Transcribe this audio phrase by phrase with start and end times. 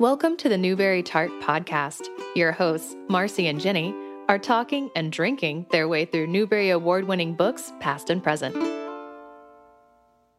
[0.00, 2.06] Welcome to the Newbery Tart Podcast.
[2.34, 3.94] Your hosts, Marcy and Jenny,
[4.30, 8.56] are talking and drinking their way through Newbery Award winning books, past and present.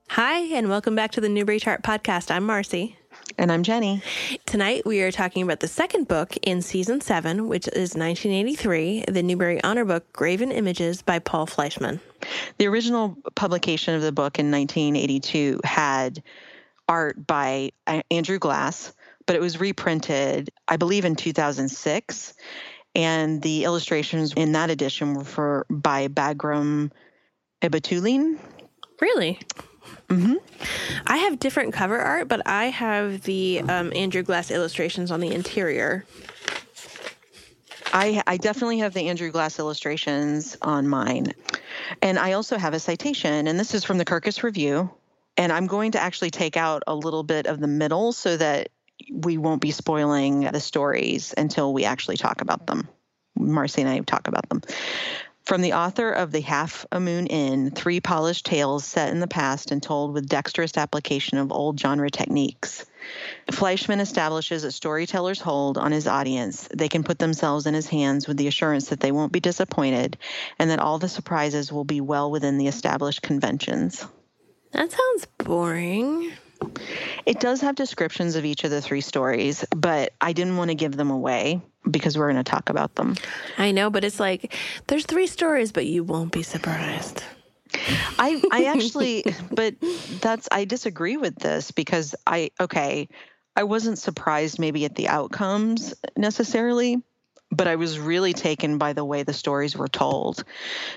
[0.10, 2.32] Hi, and welcome back to the Newbery Tart Podcast.
[2.32, 2.98] I'm Marcy.
[3.38, 4.02] And I'm Jenny.
[4.48, 9.22] Tonight we are talking about the second book in season seven, which is 1983, the
[9.22, 12.00] Newbery Honor Book, Graven Images by Paul Fleischman.
[12.58, 16.24] The original publication of the book in 1982 had
[16.90, 22.34] art by uh, Andrew Glass but it was reprinted, I believe, in 2006.
[22.94, 26.92] And the illustrations in that edition were for by Bagram
[27.62, 28.38] Ibatoulline.
[29.00, 29.40] Really?
[30.10, 30.36] Mm-hmm.
[31.08, 35.32] I have different cover art, but I have the um, Andrew Glass illustrations on the
[35.32, 36.06] interior.
[37.94, 41.34] I, I definitely have the Andrew Glass illustrations on mine.
[42.02, 44.92] And I also have a citation, and this is from the Kirkus Review.
[45.38, 48.70] And I'm going to actually take out a little bit of the middle so that
[49.12, 52.88] we won't be spoiling the stories until we actually talk about them.
[53.36, 54.62] Marcy and I talk about them.
[55.46, 59.28] From the author of The Half a Moon Inn, three polished tales set in the
[59.28, 62.86] past and told with dexterous application of old genre techniques.
[63.52, 66.70] Fleischman establishes a storyteller's hold on his audience.
[66.74, 70.18] They can put themselves in his hands with the assurance that they won't be disappointed
[70.60, 74.06] and that all the surprises will be well within the established conventions.
[74.72, 76.32] That sounds boring.
[77.26, 80.76] It does have descriptions of each of the three stories, but I didn't want to
[80.76, 83.16] give them away because we're going to talk about them.
[83.58, 84.56] I know, but it's like
[84.88, 87.24] there's three stories, but you won't be surprised.
[88.20, 89.76] I I actually but
[90.20, 93.08] that's I disagree with this because I okay,
[93.56, 97.02] I wasn't surprised maybe at the outcomes necessarily,
[97.52, 100.44] but I was really taken by the way the stories were told.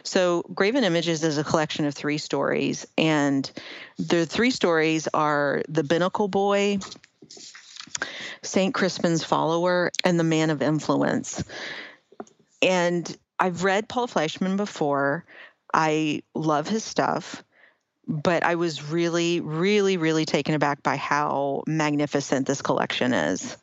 [0.02, 3.50] So, Graven Images is a collection of three stories, and
[3.98, 6.78] the three stories are The Binnacle Boy,
[8.42, 8.72] St.
[8.72, 11.42] Crispin's Follower, and The Man of Influence.
[12.62, 15.24] And I've read Paul Fleischman before.
[15.72, 17.42] I love his stuff,
[18.06, 23.56] but I was really, really, really taken aback by how magnificent this collection is.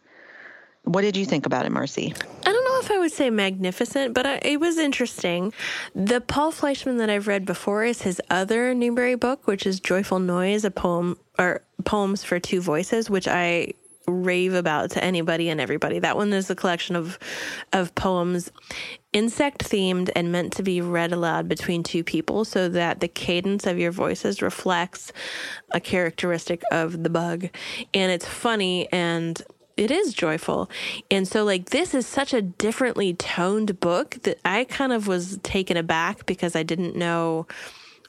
[0.83, 2.13] What did you think about it, Marcy?
[2.45, 5.53] I don't know if I would say magnificent, but I, it was interesting.
[5.93, 10.19] The Paul Fleischman that I've read before is his other Newbery book, which is Joyful
[10.19, 13.73] Noise, a poem or poems for two voices, which I
[14.07, 15.99] rave about to anybody and everybody.
[15.99, 17.19] That one is a collection of
[17.71, 18.51] of poems
[19.13, 23.67] insect themed and meant to be read aloud between two people so that the cadence
[23.67, 25.11] of your voices reflects
[25.71, 27.49] a characteristic of the bug
[27.93, 29.43] and it's funny and
[29.81, 30.69] it is joyful.
[31.09, 35.39] And so like this is such a differently toned book that I kind of was
[35.43, 37.47] taken aback because I didn't know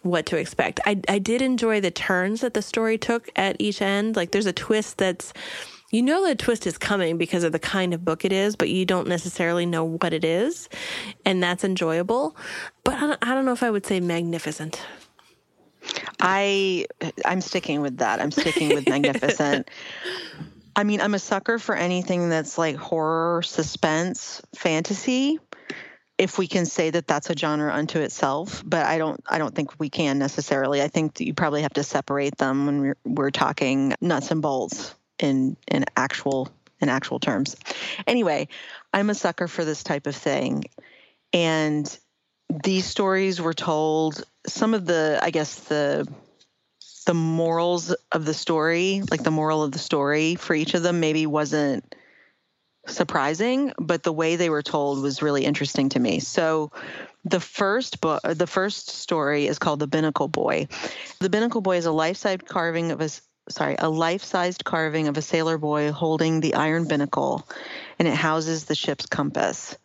[0.03, 0.81] what to expect.
[0.85, 4.17] I I did enjoy the turns that the story took at each end.
[4.17, 5.33] Like there's a twist that's
[5.91, 8.71] you know the twist is coming because of the kind of book it is, but
[8.71, 10.69] you don't necessarily know what it is,
[11.25, 12.37] and that's enjoyable.
[12.85, 14.81] But I don't, I don't know if I would say magnificent.
[16.21, 16.87] I
[17.25, 18.21] I'm sticking with that.
[18.21, 19.71] I'm sticking with magnificent.
[20.75, 25.39] I mean, I'm a sucker for anything that's like horror, suspense, fantasy.
[26.19, 29.55] If we can say that that's a genre unto itself, but I don't, I don't
[29.55, 30.81] think we can necessarily.
[30.81, 34.95] I think you probably have to separate them when we're, we're talking nuts and bolts
[35.19, 36.49] in in actual
[36.81, 37.57] in actual terms.
[38.07, 38.49] Anyway,
[38.93, 40.65] I'm a sucker for this type of thing,
[41.33, 41.99] and
[42.65, 44.25] these stories were told.
[44.47, 46.07] Some of the, I guess the
[47.05, 51.01] the morals of the story, like the moral of the story for each of them,
[51.01, 51.95] maybe wasn't
[52.87, 56.21] surprising, but the way they were told was really interesting to me.
[56.21, 56.73] So
[57.25, 60.69] the first book the first story is called The Binnacle Boy.
[61.21, 63.09] The Binnacle Boy is a life-sized carving of a
[63.49, 67.49] sorry, a life-sized carving of a sailor boy holding the iron binnacle
[67.99, 69.77] and it houses the ship's compass.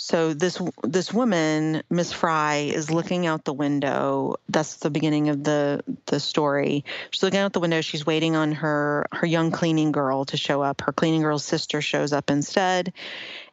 [0.00, 4.36] So this this woman, Miss Fry, is looking out the window.
[4.48, 6.84] That's the beginning of the the story.
[7.10, 7.80] She's looking out the window.
[7.80, 10.82] She's waiting on her her young cleaning girl to show up.
[10.82, 12.92] Her cleaning girl's sister shows up instead,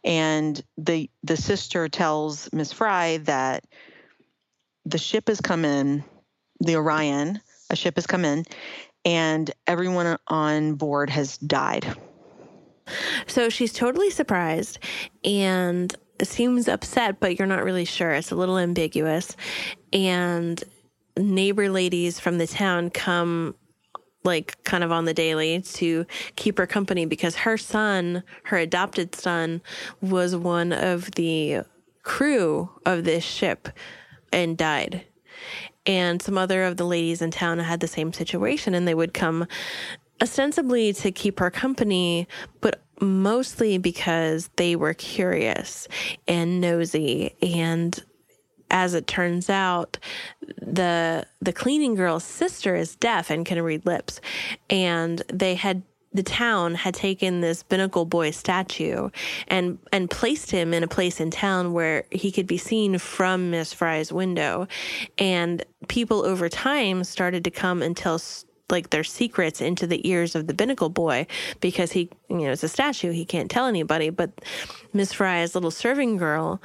[0.03, 3.65] and the the sister tells Miss Fry that
[4.86, 6.03] the ship has come in,
[6.59, 7.42] the Orion.
[7.71, 8.45] A ship has come in,
[9.03, 11.95] and everyone on board has died.
[13.25, 14.77] So she's totally surprised
[15.24, 18.12] and seems upset, but you're not really sure.
[18.12, 19.35] It's a little ambiguous.
[19.91, 20.63] And
[21.17, 23.56] neighbor ladies from the town come
[24.23, 29.13] like kind of on the daily to keep her company because her son, her adopted
[29.13, 29.62] son,
[30.01, 31.62] was one of the
[32.01, 33.69] crew of this ship
[34.33, 35.06] and died.
[35.85, 39.13] And some other of the ladies in town had the same situation and they would
[39.13, 39.45] come
[40.21, 42.27] ostensibly to keep her company,
[42.61, 45.88] but mostly because they were curious
[46.27, 47.36] and nosy.
[47.42, 48.01] And
[48.71, 49.97] as it turns out
[50.57, 54.19] the the cleaning girl's sister is deaf and can read lips.
[54.69, 55.83] And they had
[56.13, 59.09] the town had taken this binnacle boy statue
[59.50, 63.51] and and placed him in a place in town where he could be seen from
[63.51, 64.68] Miss Fry's window.
[65.18, 68.19] And people over time started to come and tell
[68.69, 71.27] like their secrets into the ears of the binnacle boy
[71.59, 73.12] because he you know it's a statue.
[73.12, 74.09] He can't tell anybody.
[74.09, 74.31] But
[74.94, 76.62] Miss Fry's little serving girl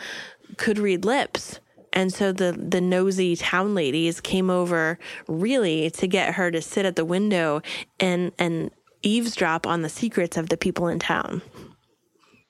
[0.56, 1.60] could read lips.
[1.92, 6.86] And so the the nosy town ladies came over really to get her to sit
[6.86, 7.62] at the window
[7.98, 8.70] and and
[9.02, 11.42] eavesdrop on the secrets of the people in town.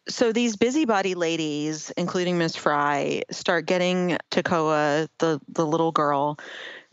[0.09, 6.39] So these busybody ladies, including Miss Fry, start getting Tekoa, the the little girl,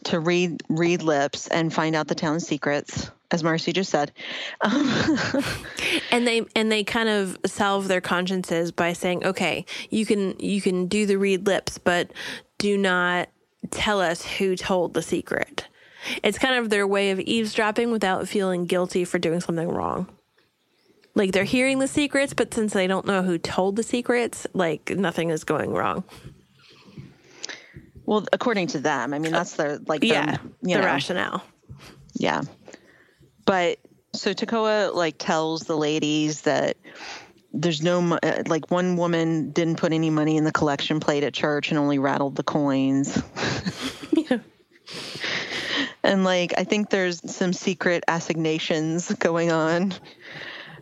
[0.07, 4.11] to read read lips and find out the town's secrets, as Marcy just said.
[4.61, 5.17] Um,
[6.11, 10.61] and they and they kind of salve their consciences by saying, "Okay, you can you
[10.61, 12.11] can do the read lips, but
[12.57, 13.29] do not
[13.69, 15.67] tell us who told the secret."
[16.23, 20.07] It's kind of their way of eavesdropping without feeling guilty for doing something wrong.
[21.15, 24.91] Like they're hearing the secrets, but since they don't know who told the secrets, like
[24.91, 26.03] nothing is going wrong.
[28.07, 31.43] Well, according to them, I mean that's their like yeah, the know, rationale.
[32.13, 32.41] Yeah,
[33.45, 33.77] but
[34.13, 36.77] so Tekoa like tells the ladies that
[37.53, 41.33] there's no uh, like one woman didn't put any money in the collection plate at
[41.33, 43.21] church and only rattled the coins.
[44.11, 44.39] yeah.
[46.03, 49.93] And like, I think there's some secret assignations going on.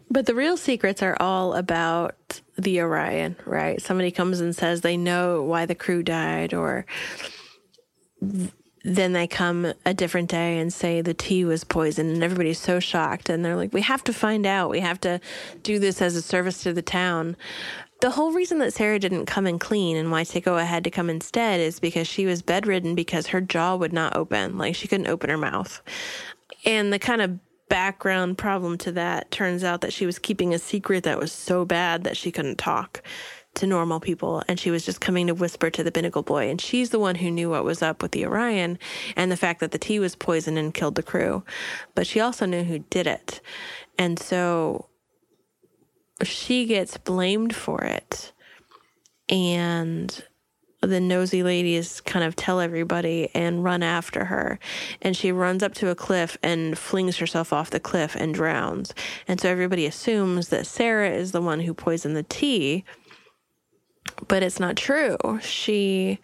[0.10, 3.82] But the real secrets are all about the Orion, right?
[3.82, 6.86] Somebody comes and says they know why the crew died, or
[8.84, 12.80] then they come a different day and say the tea was poisoned, and everybody's so
[12.80, 13.30] shocked.
[13.30, 14.70] And they're like, we have to find out.
[14.70, 15.20] We have to
[15.64, 17.36] do this as a service to the town.
[18.02, 21.10] The whole reason that Sarah didn't come and clean and why Tekoa had to come
[21.10, 24.58] instead is because she was bedridden because her jaw would not open.
[24.58, 25.82] Like she couldn't open her mouth.
[26.64, 27.40] And the kind of
[27.70, 29.32] background problem to that.
[29.32, 32.58] Turns out that she was keeping a secret that was so bad that she couldn't
[32.58, 33.02] talk
[33.56, 34.44] to normal people.
[34.48, 36.50] And she was just coming to whisper to the binnacle boy.
[36.50, 38.78] And she's the one who knew what was up with the orion
[39.16, 41.44] and the fact that the tea was poisoned and killed the crew.
[41.96, 43.42] But she also knew who did it.
[43.98, 44.90] And so
[46.24, 48.34] she gets blamed for it.
[49.30, 50.24] And
[50.88, 54.60] the nosy ladies kind of tell everybody and run after her.
[55.02, 58.94] And she runs up to a cliff and flings herself off the cliff and drowns.
[59.28, 62.84] And so everybody assumes that Sarah is the one who poisoned the tea.
[64.28, 65.18] But it's not true.
[65.42, 66.20] She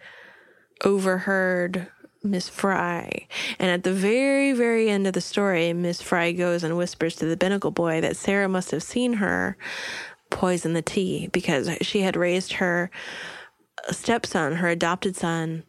[0.84, 1.88] overheard
[2.22, 3.26] Miss Fry.
[3.58, 7.26] And at the very, very end of the story, Miss Fry goes and whispers to
[7.26, 9.56] the binnacle boy that Sarah must have seen her
[10.30, 12.90] poison the tea because she had raised her
[13.90, 15.64] stepson, her adopted son,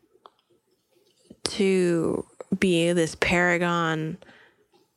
[1.43, 2.25] to
[2.59, 4.17] be this paragon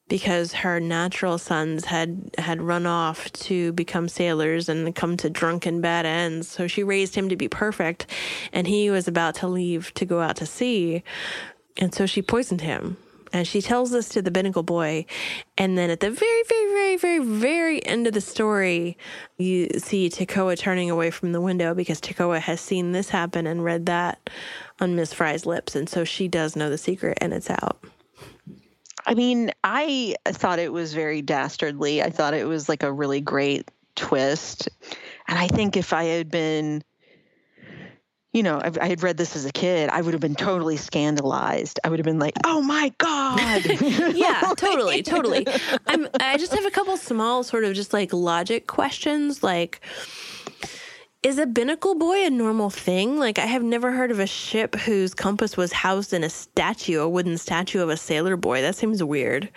[0.08, 5.80] because her natural sons had had run off to become sailors and come to drunken
[5.80, 6.48] bad ends.
[6.48, 8.06] So she raised him to be perfect
[8.52, 11.02] and he was about to leave to go out to sea.
[11.76, 12.96] And so she poisoned him
[13.36, 15.04] and she tells this to the binnacle boy
[15.58, 18.96] and then at the very very very very very end of the story
[19.36, 23.64] you see Tekoa turning away from the window because Tekoa has seen this happen and
[23.64, 24.30] read that
[24.80, 27.84] on Miss Fry's lips and so she does know the secret and it's out
[29.08, 32.02] I mean, I thought it was very dastardly.
[32.02, 34.68] I thought it was like a really great twist.
[35.28, 36.82] And I think if I had been,
[38.36, 40.76] you know, I, I had read this as a kid, I would have been totally
[40.76, 41.80] scandalized.
[41.82, 43.64] I would have been like, "Oh my god!"
[44.14, 45.46] yeah, totally, totally.
[45.86, 46.06] I'm.
[46.20, 49.80] I just have a couple small, sort of, just like logic questions, like
[51.22, 53.18] is a binnacle boy a normal thing?
[53.18, 57.00] Like, I have never heard of a ship whose compass was housed in a statue,
[57.00, 58.60] a wooden statue of a sailor boy.
[58.60, 59.48] That seems weird.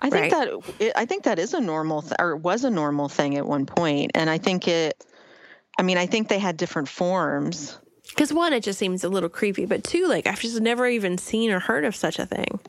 [0.00, 0.32] I right?
[0.32, 3.46] think that I think that is a normal th- or was a normal thing at
[3.46, 5.04] one point, and I think it.
[5.78, 7.78] I mean, I think they had different forms.
[8.14, 11.18] Because one, it just seems a little creepy, but two, like I've just never even
[11.18, 12.60] seen or heard of such a thing.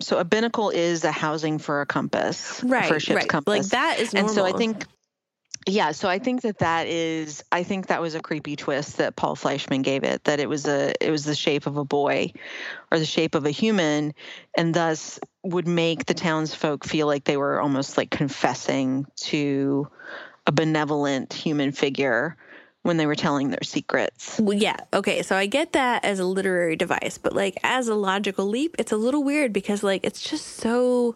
[0.00, 2.86] So a binnacle is a housing for a compass, right?
[2.86, 3.28] For a ship's right.
[3.28, 3.64] compass.
[3.64, 4.28] Like that is normal.
[4.28, 4.84] And so I think
[5.66, 9.14] yeah, so I think that that is I think that was a creepy twist that
[9.14, 12.32] Paul Fleischman gave it that it was a it was the shape of a boy
[12.90, 14.12] or the shape of a human
[14.56, 19.88] and thus would make the townsfolk feel like they were almost like confessing to
[20.46, 22.36] a benevolent human figure
[22.82, 24.40] when they were telling their secrets.
[24.40, 24.76] Well, yeah.
[24.92, 25.22] Okay.
[25.22, 28.92] So I get that as a literary device, but like as a logical leap, it's
[28.92, 31.14] a little weird because like it's just so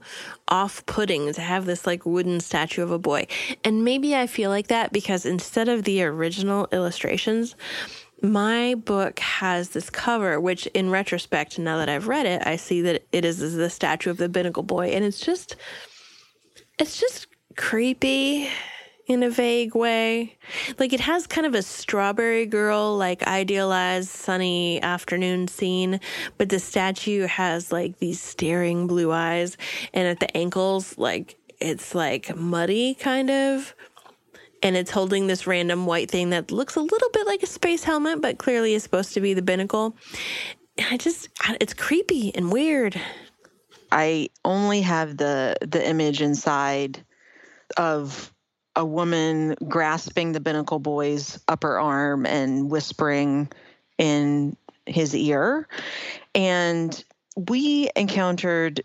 [0.48, 3.26] off putting to have this like wooden statue of a boy.
[3.64, 7.56] And maybe I feel like that because instead of the original illustrations,
[8.22, 12.80] my book has this cover, which in retrospect, now that I've read it, I see
[12.82, 14.90] that it is the statue of the Binnacle Boy.
[14.90, 15.56] And it's just,
[16.78, 18.48] it's just creepy
[19.06, 20.36] in a vague way.
[20.78, 26.00] Like it has kind of a strawberry girl, like idealized sunny afternoon scene,
[26.38, 29.56] but the statue has like these staring blue eyes,
[29.94, 33.74] and at the ankles, like it's like muddy kind of.
[34.62, 37.84] And it's holding this random white thing that looks a little bit like a space
[37.84, 39.94] helmet, but clearly is supposed to be the binnacle.
[40.78, 41.28] And I just,
[41.60, 43.00] it's creepy and weird.
[43.92, 47.04] I only have the the image inside
[47.76, 48.32] of
[48.76, 53.50] a woman grasping the binnacle boy's upper arm and whispering
[53.98, 55.66] in his ear.
[56.34, 57.04] And
[57.36, 58.82] we encountered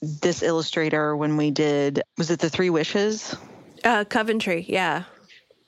[0.00, 3.34] this illustrator when we did, was it the Three Wishes?
[3.82, 5.04] Uh, Coven Tree, yeah.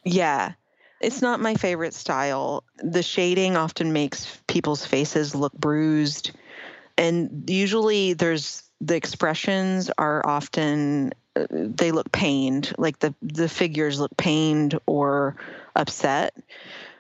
[0.05, 0.53] Yeah.
[1.01, 2.63] It's not my favorite style.
[2.77, 6.33] The shading often makes people's faces look bruised.
[6.99, 14.17] And usually there's the expressions are often they look pained, like the the figures look
[14.17, 15.37] pained or
[15.77, 16.35] upset.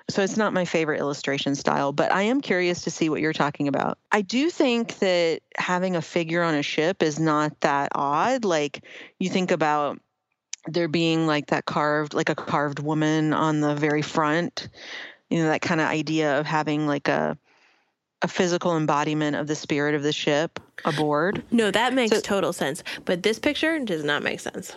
[0.08, 3.32] So it's not my favorite illustration style, but I am curious to see what you're
[3.32, 3.96] talking about.
[4.10, 8.44] I do think that having a figure on a ship is not that odd.
[8.44, 8.84] Like
[9.20, 10.00] you think about
[10.66, 14.68] there being like that carved like a carved woman on the very front,
[15.28, 17.38] you know, that kind of idea of having like a
[18.22, 21.42] a physical embodiment of the spirit of the ship aboard.
[21.50, 22.82] No, that makes so, total sense.
[23.04, 24.74] But this picture does not make sense.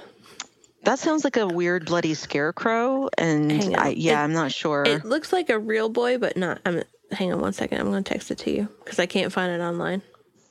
[0.83, 4.83] That sounds like a weird bloody scarecrow, and I, yeah, it, I'm not sure.
[4.85, 6.59] It looks like a real boy, but not.
[6.65, 6.83] I'm.
[7.11, 7.79] Hang on one second.
[7.79, 10.01] I'm going to text it to you because I can't find it online.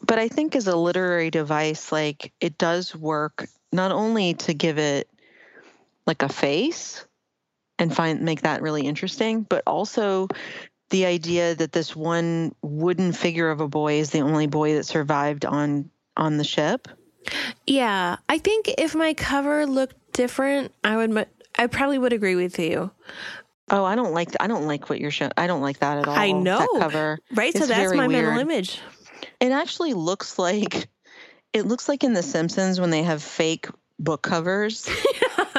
[0.06, 4.78] But I think as a literary device, like it does work not only to give
[4.78, 5.08] it
[6.06, 7.04] like a face
[7.78, 10.28] and find make that really interesting, but also
[10.92, 14.84] the idea that this one wooden figure of a boy is the only boy that
[14.84, 16.86] survived on on the ship.
[17.66, 21.26] Yeah, I think if my cover looked different, I would
[21.58, 22.90] I probably would agree with you.
[23.70, 25.32] Oh, I don't like I don't like what you're showing.
[25.36, 26.14] I don't like that at all.
[26.14, 27.18] I know cover.
[27.34, 28.26] Right, it's so that's my weird.
[28.26, 28.78] mental image.
[29.40, 30.88] It actually looks like
[31.54, 33.66] it looks like in The Simpsons when they have fake
[33.98, 34.86] book covers.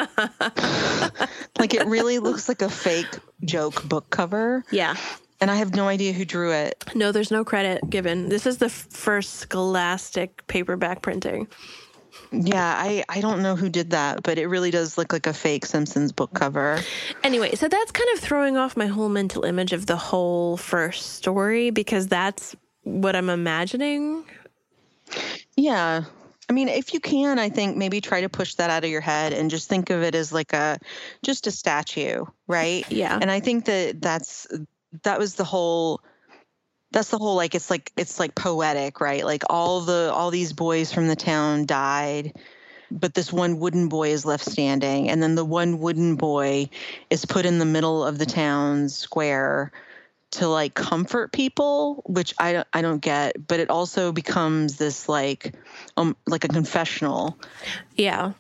[1.57, 4.63] like it really looks like a fake joke book cover.
[4.69, 4.95] Yeah
[5.43, 6.81] and I have no idea who drew it.
[6.95, 8.29] No, there's no credit given.
[8.29, 11.50] This is the first scholastic paperback printing.
[12.31, 15.33] Yeah, I, I don't know who did that, but it really does look like a
[15.33, 16.79] fake Simpsons book cover.
[17.23, 21.15] Anyway, so that's kind of throwing off my whole mental image of the whole first
[21.15, 24.23] story because that's what I'm imagining.
[25.57, 26.05] Yeah.
[26.50, 29.01] I mean, if you can, I think maybe try to push that out of your
[29.01, 30.79] head and just think of it as like a
[31.21, 32.89] just a statue, right?
[32.89, 33.17] Yeah.
[33.21, 34.47] And I think that that's
[35.01, 36.01] that was the whole
[36.91, 39.25] that's the whole like it's like it's like poetic right?
[39.25, 42.33] Like all the all these boys from the town died
[42.91, 46.69] but this one wooden boy is left standing and then the one wooden boy
[47.09, 49.71] is put in the middle of the town square
[50.31, 55.53] to like comfort people which i i don't get but it also becomes this like
[55.97, 57.38] um like a confessional.
[57.95, 58.33] Yeah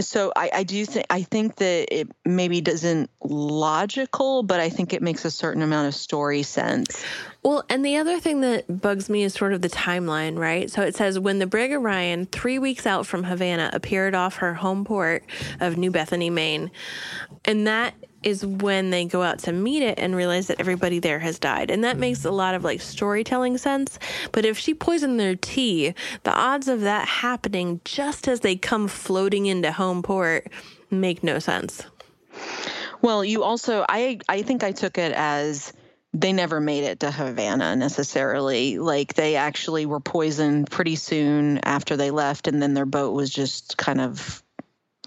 [0.00, 4.92] so I, I do think I think that it maybe doesn't logical, but I think
[4.92, 7.04] it makes a certain amount of story sense.
[7.42, 10.70] Well, and the other thing that bugs me is sort of the timeline, right?
[10.70, 14.54] So it says when the brig Orion, three weeks out from Havana, appeared off her
[14.54, 15.24] home port
[15.60, 16.70] of New Bethany, Maine,
[17.44, 17.94] and that
[18.26, 21.70] is when they go out to meet it and realize that everybody there has died.
[21.70, 22.00] And that hmm.
[22.00, 24.00] makes a lot of like storytelling sense.
[24.32, 28.88] But if she poisoned their tea, the odds of that happening just as they come
[28.88, 30.48] floating into home port
[30.90, 31.84] make no sense.
[33.00, 35.72] Well, you also I I think I took it as
[36.12, 38.78] they never made it to Havana necessarily.
[38.78, 43.30] Like they actually were poisoned pretty soon after they left and then their boat was
[43.30, 44.42] just kind of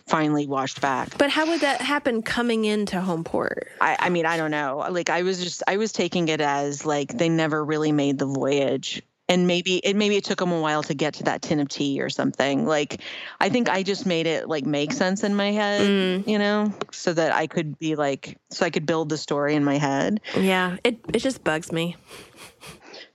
[0.10, 1.18] finally washed back.
[1.18, 3.70] But how would that happen coming into home port?
[3.80, 4.86] I, I mean, I don't know.
[4.90, 8.26] Like I was just I was taking it as like they never really made the
[8.26, 9.04] voyage.
[9.28, 11.70] And maybe it maybe it took them a while to get to that tin of
[11.70, 12.66] tea or something.
[12.66, 13.02] Like
[13.40, 16.28] I think I just made it like make sense in my head, mm.
[16.28, 19.64] you know, so that I could be like so I could build the story in
[19.64, 20.22] my head.
[20.36, 21.96] Yeah, it it just bugs me.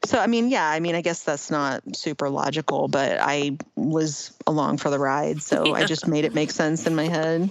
[0.04, 4.32] So I mean, yeah, I mean, I guess that's not super logical, but I was
[4.46, 5.72] along for the ride, so yeah.
[5.72, 7.50] I just made it make sense in my head.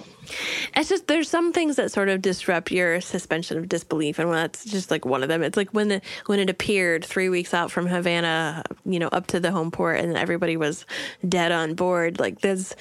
[0.76, 4.66] It's just there's some things that sort of disrupt your suspension of disbelief, and that's
[4.66, 5.44] just like one of them.
[5.44, 9.28] It's like when the when it appeared three weeks out from Havana, you know, up
[9.28, 10.86] to the home port, and everybody was
[11.28, 12.20] dead on board.
[12.20, 12.76] Like there's,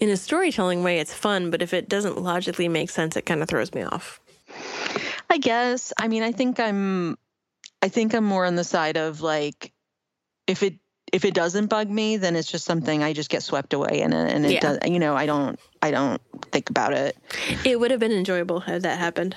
[0.00, 3.42] in a storytelling way, it's fun, but if it doesn't logically make sense, it kind
[3.42, 4.20] of throws me off.
[5.30, 5.92] I guess.
[5.98, 7.18] I mean, I think I'm
[7.82, 9.72] I think I'm more on the side of like
[10.46, 10.74] if it
[11.12, 14.12] if it doesn't bug me, then it's just something I just get swept away in
[14.12, 14.60] it, and it yeah.
[14.60, 14.78] does.
[14.86, 16.20] You know, I don't I don't
[16.52, 17.16] think about it.
[17.64, 19.36] It would have been enjoyable had that happened.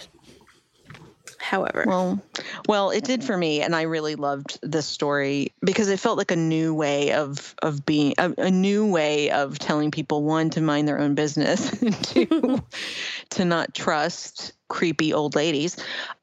[1.38, 2.22] However, well,
[2.68, 6.32] well, it did for me, and I really loved this story because it felt like
[6.32, 10.62] a new way of of being a, a new way of telling people one to
[10.62, 11.72] mind their own business,
[12.14, 12.62] to
[13.32, 15.76] to not trust creepy old ladies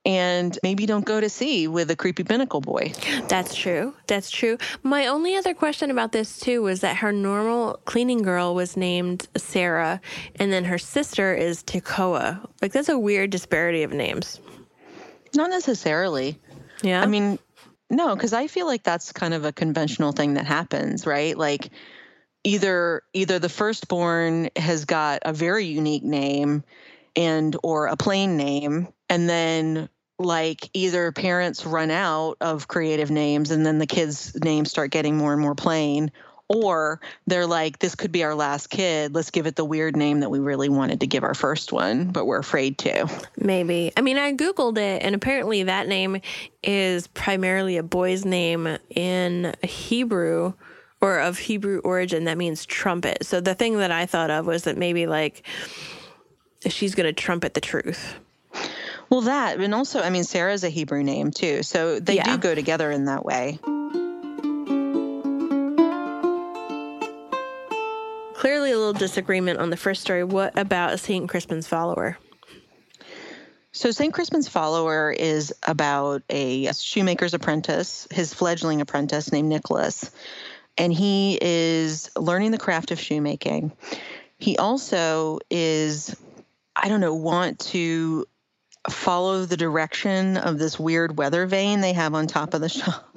[0.06, 2.94] and maybe don't go to sea with a creepy binnacle boy.
[3.28, 3.94] That's true.
[4.06, 4.56] That's true.
[4.82, 9.28] My only other question about this too was that her normal cleaning girl was named
[9.36, 10.00] Sarah
[10.36, 12.40] and then her sister is Tekoa.
[12.62, 14.40] Like that's a weird disparity of names.
[15.36, 16.40] Not necessarily.
[16.82, 17.02] Yeah.
[17.02, 17.38] I mean,
[17.90, 21.36] no, cuz I feel like that's kind of a conventional thing that happens, right?
[21.36, 21.68] Like
[22.44, 26.64] either either the firstborn has got a very unique name
[27.18, 29.88] and or a plain name and then
[30.20, 35.16] like either parents run out of creative names and then the kids names start getting
[35.16, 36.12] more and more plain
[36.48, 39.14] or they're like this could be our last kid.
[39.14, 42.12] Let's give it the weird name that we really wanted to give our first one
[42.12, 43.08] but we're afraid to.
[43.36, 43.92] Maybe.
[43.96, 46.20] I mean i googled it and apparently that name
[46.62, 50.52] is primarily a boy's name in hebrew
[51.00, 52.24] or of hebrew origin.
[52.24, 53.24] That means trumpet.
[53.26, 55.44] So the thing that i thought of was that maybe like
[56.66, 58.14] she's going to trumpet the truth.
[59.10, 61.62] Well, that, and also, I mean, Sarah's a Hebrew name too.
[61.62, 62.24] So they yeah.
[62.24, 63.58] do go together in that way.
[68.34, 70.22] Clearly, a little disagreement on the first story.
[70.22, 71.28] What about St.
[71.28, 72.18] Crispin's follower?
[73.72, 74.12] So, St.
[74.12, 80.10] Crispin's follower is about a shoemaker's apprentice, his fledgling apprentice named Nicholas.
[80.76, 83.72] And he is learning the craft of shoemaking.
[84.38, 86.14] He also is
[86.78, 88.26] I don't know, want to
[88.88, 93.08] follow the direction of this weird weather vane they have on top of the shop.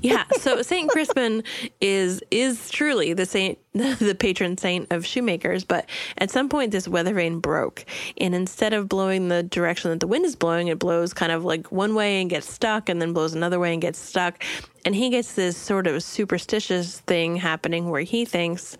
[0.00, 1.42] yeah, so Saint Crispin
[1.80, 6.88] is is truly the saint the patron saint of shoemakers, but at some point this
[6.88, 7.84] weather vane broke
[8.18, 11.44] and instead of blowing the direction that the wind is blowing, it blows kind of
[11.44, 14.42] like one way and gets stuck and then blows another way and gets stuck.
[14.86, 18.76] And he gets this sort of superstitious thing happening where he thinks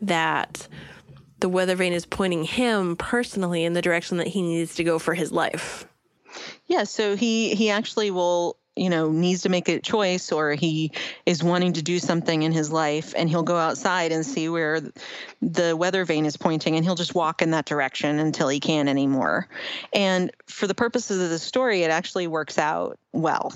[0.00, 0.68] that
[1.40, 4.98] the weather vane is pointing him personally in the direction that he needs to go
[4.98, 5.86] for his life.
[6.66, 10.92] Yeah, so he he actually will you know needs to make a choice or he
[11.26, 14.80] is wanting to do something in his life and he'll go outside and see where
[15.42, 18.88] the weather vane is pointing and he'll just walk in that direction until he can't
[18.88, 19.48] anymore
[19.92, 23.52] and for the purposes of the story it actually works out well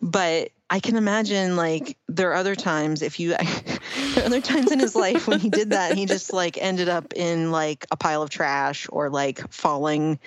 [0.00, 4.72] but I can imagine like there are other times if you there are other times
[4.72, 7.96] in his life when he did that he just like ended up in like a
[7.96, 10.18] pile of trash or like falling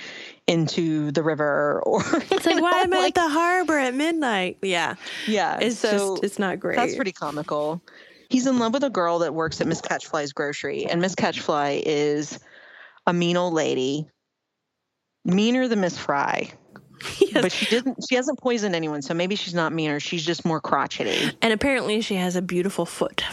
[0.47, 3.93] into the river or it's like know, why am I like, at the harbor at
[3.93, 4.59] midnight?
[4.61, 4.95] Yeah.
[5.27, 5.59] Yeah.
[5.59, 6.77] It's so just it's not great.
[6.77, 7.81] That's pretty comical.
[8.29, 11.83] He's in love with a girl that works at Miss Catchfly's grocery and Miss Catchfly
[11.85, 12.39] is
[13.05, 14.07] a mean old lady.
[15.25, 16.53] Meaner than Miss Fry.
[17.19, 17.43] Yes.
[17.43, 19.99] But she didn't she hasn't poisoned anyone, so maybe she's not meaner.
[19.99, 21.31] She's just more crotchety.
[21.43, 23.23] And apparently she has a beautiful foot.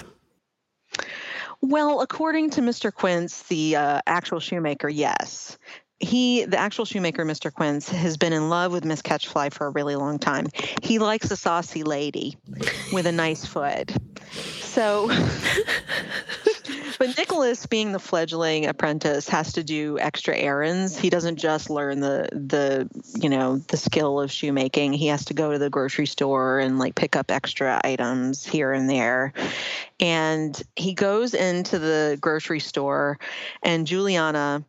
[1.62, 2.92] Well, according to Mr.
[2.92, 5.56] Quince, the uh, actual shoemaker, yes.
[5.98, 7.50] He, the actual shoemaker, Mr.
[7.50, 10.46] Quince, has been in love with Miss Catchfly for a really long time.
[10.82, 12.36] He likes a saucy lady
[12.92, 13.92] with a nice foot.
[14.60, 15.08] So
[16.98, 20.96] but Nicholas, being the fledgling apprentice, has to do extra errands.
[20.96, 22.88] He doesn't just learn the the
[23.20, 24.92] you know the skill of shoemaking.
[24.92, 28.72] He has to go to the grocery store and like pick up extra items here
[28.72, 29.32] and there.
[30.00, 33.18] And he goes into the grocery store,
[33.62, 34.64] and Juliana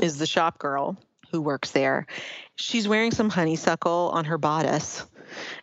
[0.00, 0.96] is the shop girl
[1.30, 2.06] who works there.
[2.56, 5.04] She's wearing some honeysuckle on her bodice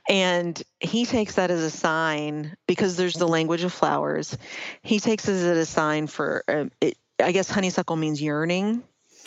[0.08, 4.38] and he takes that as a sign because there's the language of flowers.
[4.82, 8.84] He takes it as a sign for, uh, it, I guess honeysuckle means yearning.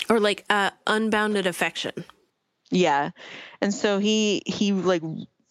[0.09, 1.92] Or like uh, unbounded affection.
[2.70, 3.11] Yeah.
[3.61, 5.02] And so he, he like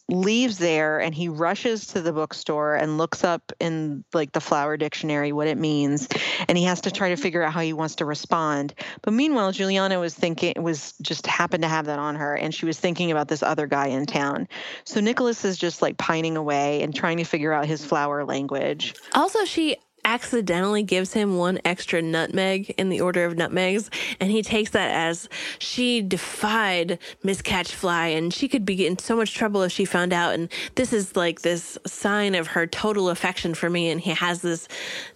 [0.10, 4.78] leaves there and he rushes to the bookstore and looks up in like the flower
[4.78, 6.08] dictionary what it means
[6.48, 7.22] and he has to try to mm-hmm.
[7.22, 8.74] figure out how he wants to respond.
[9.02, 12.66] But meanwhile juliana was thinking was just happened to have that on her and she
[12.66, 14.48] was thinking about this other guy in town.
[14.84, 18.94] So nicholas is just like pining away and trying to figure out his flower language.
[19.14, 24.42] Also, she accidentally gives him one extra nutmeg in the order of nutmegs, and he
[24.42, 29.62] takes that as she defied Miss Catchfly, and she could be in so much trouble
[29.64, 30.34] if she found out.
[30.34, 33.90] And this is like this sign of her total affection for me.
[33.90, 34.68] And he has this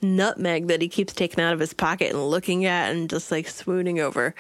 [0.02, 3.48] nutmeg that he keeps taking out of his pocket and looking at and just like
[3.48, 4.34] swooning over.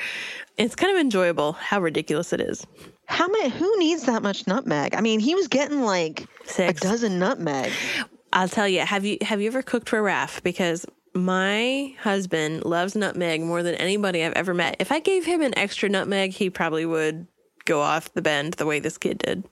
[0.58, 2.66] It's kind of enjoyable how ridiculous it is.
[3.08, 6.82] how many who needs that much nutmeg i mean he was getting like Six.
[6.82, 7.72] a dozen nutmeg
[8.36, 8.82] I'll tell you.
[8.82, 10.44] Have you have you ever cooked for Raph?
[10.44, 14.76] Because my husband loves nutmeg more than anybody I've ever met.
[14.80, 17.26] If I gave him an extra nutmeg, he probably would
[17.64, 19.44] go off the bend the way this kid did.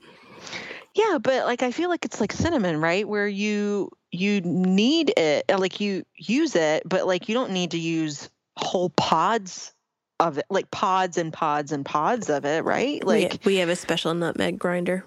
[0.93, 3.07] Yeah, but like I feel like it's like cinnamon, right?
[3.07, 7.71] Where you you need it, uh, like you use it, but like you don't need
[7.71, 9.73] to use whole pods
[10.19, 13.03] of it, like pods and pods and pods of it, right?
[13.03, 15.03] We- Like we have a special nutmeg grinder.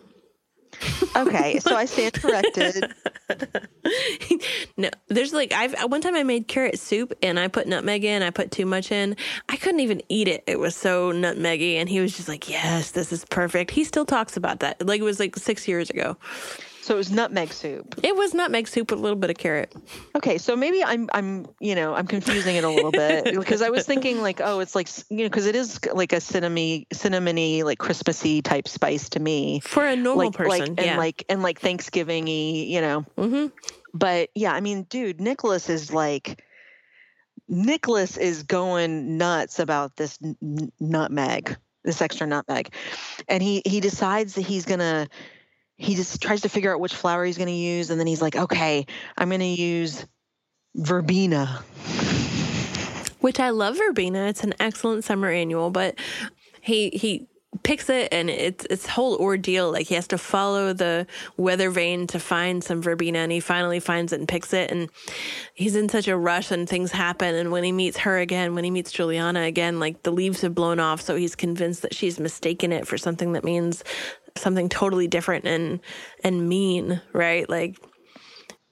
[1.16, 2.92] Okay, so I stand corrected.
[4.78, 8.22] No, there's like I've one time I made carrot soup and I put nutmeg in.
[8.22, 9.16] I put too much in.
[9.48, 10.44] I couldn't even eat it.
[10.46, 14.04] It was so nutmeggy, and he was just like, "Yes, this is perfect." He still
[14.04, 14.84] talks about that.
[14.86, 16.16] Like it was like six years ago.
[16.86, 17.98] So it was nutmeg soup.
[18.04, 19.74] It was nutmeg soup with a little bit of carrot.
[20.14, 23.70] Okay, so maybe I'm I'm you know I'm confusing it a little bit because I
[23.70, 27.64] was thinking like oh it's like you know because it is like a cinnamony cinnamony
[27.64, 29.58] like Christmassy type spice to me.
[29.64, 30.96] For a normal like, person, like and yeah.
[30.96, 33.00] like and like Thanksgiving-y, you know.
[33.18, 33.46] hmm
[33.92, 36.40] But yeah, I mean, dude, Nicholas is like
[37.48, 42.72] Nicholas is going nuts about this n- nutmeg, this extra nutmeg.
[43.26, 45.08] And he he decides that he's going to
[45.76, 48.22] he just tries to figure out which flower he's going to use and then he's
[48.22, 48.86] like, "Okay,
[49.16, 50.06] I'm going to use
[50.74, 51.62] verbena."
[53.26, 54.26] which I love verbena.
[54.28, 55.98] It's an excellent summer annual, but
[56.60, 57.26] he he
[57.62, 59.72] picks it and it's it's whole ordeal.
[59.72, 63.80] Like he has to follow the weather vane to find some verbena, and he finally
[63.80, 64.70] finds it and picks it.
[64.70, 64.90] And
[65.54, 67.34] he's in such a rush, and things happen.
[67.34, 70.54] And when he meets her again, when he meets Juliana again, like the leaves have
[70.54, 73.82] blown off, so he's convinced that she's mistaken it for something that means
[74.38, 75.80] something totally different and
[76.24, 77.48] and mean, right?
[77.48, 77.76] Like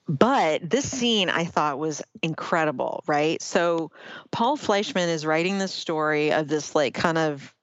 [0.09, 3.41] But this scene I thought was incredible, right?
[3.43, 3.91] So
[4.31, 7.55] Paul Fleischman is writing this story of this like kind of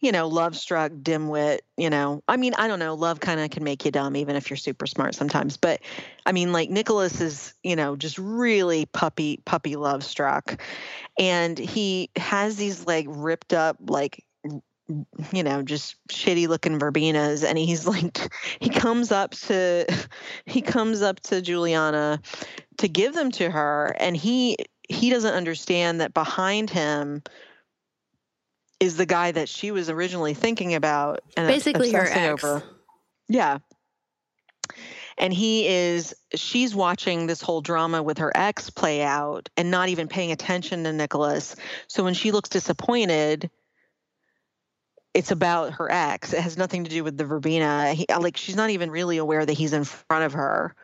[0.00, 2.22] you know, love struck dimwit, you know.
[2.28, 4.56] I mean, I don't know, love kind of can make you dumb even if you're
[4.56, 5.80] super smart sometimes, but
[6.24, 10.60] I mean like Nicholas is, you know, just really puppy puppy love struck.
[11.18, 14.24] And he has these like ripped up like
[15.32, 18.18] you know, just shitty looking verbenas and he's like
[18.60, 19.86] he comes up to
[20.46, 22.20] he comes up to Juliana
[22.78, 24.56] to give them to her and he
[24.88, 27.22] he doesn't understand that behind him
[28.80, 32.44] is the guy that she was originally thinking about and basically her ex.
[32.44, 32.62] over.
[33.28, 33.58] Yeah.
[35.18, 39.88] And he is she's watching this whole drama with her ex play out and not
[39.88, 41.56] even paying attention to Nicholas.
[41.88, 43.50] So when she looks disappointed,
[45.18, 46.32] it's about her ex.
[46.32, 47.92] It has nothing to do with the verbena.
[47.92, 50.76] He, uh, like she's not even really aware that he's in front of her.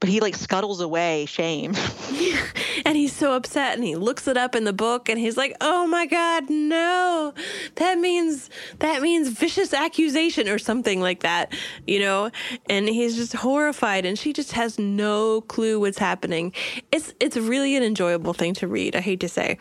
[0.00, 1.74] But he like scuttles away, shame.
[2.86, 5.56] and he's so upset and he looks it up in the book and he's like
[5.60, 7.32] oh my god no.
[7.76, 11.52] That means that means vicious accusation or something like that
[11.86, 12.30] you know?
[12.68, 16.52] And he's just horrified and she just has no clue what's happening.
[16.92, 19.58] It's it's really an enjoyable thing to read i hate to say.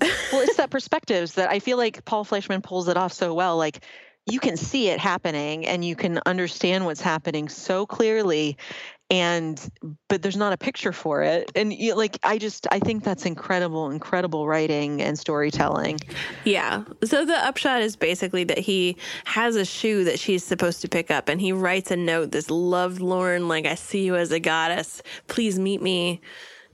[0.32, 3.56] Well, it's that perspectives that I feel like Paul Fleischman pulls it off so well.
[3.56, 3.84] Like
[4.30, 8.56] you can see it happening and you can understand what's happening so clearly
[9.10, 9.70] and
[10.08, 13.26] but there's not a picture for it and you, like i just i think that's
[13.26, 15.98] incredible incredible writing and storytelling
[16.44, 16.84] Yeah.
[17.04, 21.10] So the upshot is basically that he has a shoe that she's supposed to pick
[21.10, 25.02] up and he writes a note, this lovelorn, like, I see you as a goddess.
[25.28, 26.20] Please meet me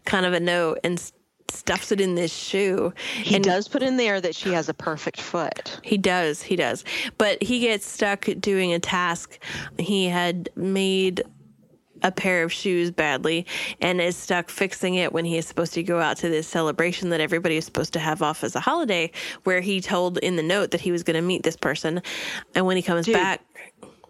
[0.04, 1.00] kind of a note and
[1.48, 2.92] stuffs it in this shoe.
[3.22, 6.42] he and does put in there that she has a perfect foot He does.
[6.42, 6.84] He does.
[7.18, 9.38] But he gets stuck doing a task.
[9.78, 11.22] He had made
[12.02, 13.46] a pair of shoes badly
[13.80, 17.10] and is stuck fixing it when he is supposed to go out to this celebration
[17.10, 19.10] that everybody is supposed to have off as a holiday
[19.44, 22.02] where he told in the note that he was going to meet this person.
[22.54, 23.14] And when he comes Dude.
[23.14, 23.42] back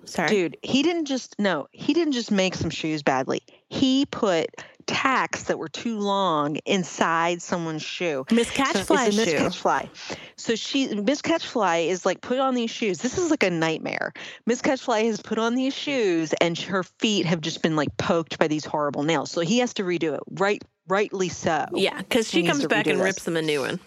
[0.05, 0.29] sorry.
[0.29, 3.43] Dude he didn't just no he didn't just make some shoes badly.
[3.69, 4.49] He put
[4.87, 8.25] tacks that were too long inside someone's shoe.
[8.31, 9.37] Miss Catchfly's so Miss shoe.
[9.37, 9.89] Catchfly.
[10.37, 12.99] So she Miss Catchfly is like put on these shoes.
[12.99, 14.13] This is like a nightmare.
[14.47, 18.39] Miss Catchfly has put on these shoes and her feet have just been like poked
[18.39, 19.31] by these horrible nails.
[19.31, 20.21] So he has to redo it.
[20.31, 21.67] Right rightly so.
[21.75, 23.05] Yeah, because she comes back and this.
[23.05, 23.81] rips him a new one.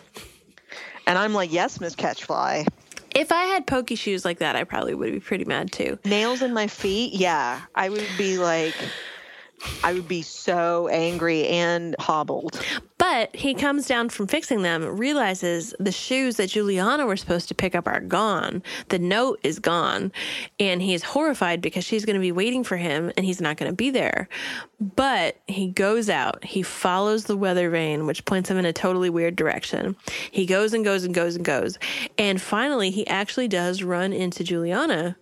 [1.08, 2.68] And I'm like, yes, Miss Catchfly.
[3.16, 5.98] If I had pokey shoes like that, I probably would be pretty mad too.
[6.06, 7.62] Nails in my feet, yeah.
[7.74, 8.76] I would be like
[9.84, 12.64] I would be so angry and hobbled.
[12.98, 17.56] But he comes down from fixing them, realizes the shoes that Juliana were supposed to
[17.56, 18.62] pick up are gone.
[18.90, 20.12] The note is gone.
[20.60, 23.72] And he's horrified because she's going to be waiting for him and he's not going
[23.72, 24.28] to be there.
[24.80, 26.44] But he goes out.
[26.44, 29.96] He follows the weather vane, which points him in a totally weird direction.
[30.32, 31.80] He goes and goes and goes and goes.
[32.18, 35.18] And finally, he actually does run into Juliana,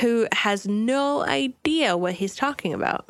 [0.00, 3.08] who has no idea what he's talking about.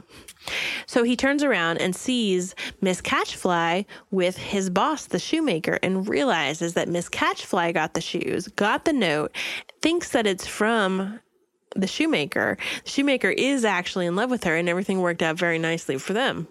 [0.87, 6.75] So he turns around and sees Miss Catchfly with his boss, the shoemaker, and realizes
[6.75, 9.35] that Miss Catchfly got the shoes, got the note,
[9.83, 11.21] thinks that it's from
[11.75, 12.57] the shoemaker.
[12.85, 16.13] The shoemaker is actually in love with her, and everything worked out very nicely for
[16.13, 16.49] them.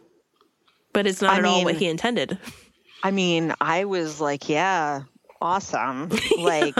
[0.92, 2.38] But it's not I at all what he intended.
[3.04, 5.04] I mean, I was like, yeah,
[5.42, 6.10] awesome.
[6.38, 6.76] Like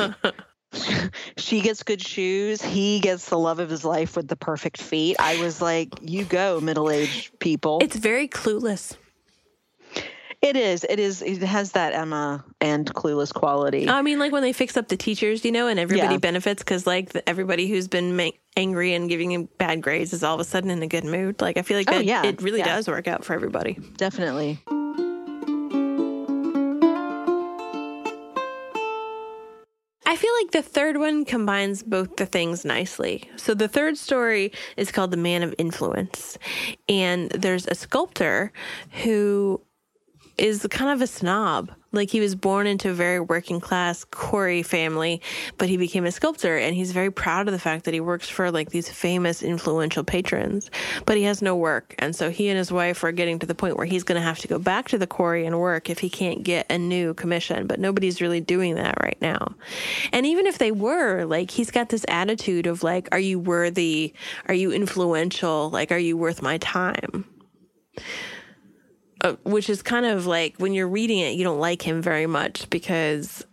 [1.38, 5.16] she gets good shoes, he gets the love of his life with the perfect feet.
[5.20, 7.80] I was like, you go, middle-aged people.
[7.82, 8.96] It's very clueless.
[10.42, 10.86] it is.
[10.90, 13.88] It is it has that Emma and clueless quality.
[13.88, 16.20] I mean, like when they fix up the teachers, you know, and everybody Yeah.
[16.20, 20.24] benefits because, like, the, everybody who's been ma- angry and giving him bad grades is
[20.24, 21.40] all of a sudden in a good mood.
[21.42, 22.26] Like, I feel like Oh, that yeah.
[22.26, 22.66] it really Yeah.
[22.76, 23.80] does work out for everybody.
[23.98, 24.60] Definitely.
[30.14, 33.28] I feel like the third one combines both the things nicely.
[33.36, 36.38] So the third story is called The Man of Influence.
[36.88, 38.54] And there's a sculptor
[39.02, 39.60] who
[40.38, 41.72] is kind of a snob.
[41.94, 45.22] Like he was born into a very working class Corey family,
[45.58, 48.28] but he became a sculptor and he's very proud of the fact that he works
[48.28, 50.72] for like these famous influential patrons,
[51.06, 51.96] but he has no work.
[52.00, 54.26] And so he and his wife are getting to the point where he's going to
[54.26, 57.14] have to go back to the quarry and work if he can't get a new
[57.14, 59.56] commission, but nobody's really doing that right now.
[60.12, 64.14] And even if they were, like he's got this attitude of like, are you worthy?
[64.48, 65.70] Are you influential?
[65.70, 67.26] Like, are you worth my time?
[69.24, 72.28] Uh, which is kind of like when you're reading it, you don't like him very
[72.28, 73.46] much because,